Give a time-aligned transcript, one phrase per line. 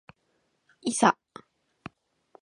[0.81, 1.15] いさ